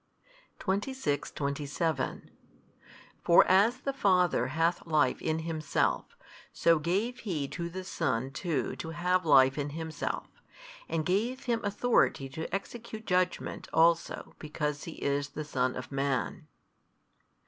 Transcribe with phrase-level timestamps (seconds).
[0.57, 2.31] 26, 27
[3.23, 6.17] For as the Father hath life in Himself,
[6.51, 10.27] so gave He to the Son too to have life in Himself,
[10.89, 16.47] and gave Him authority to execute judgment also because He is the Son of Man.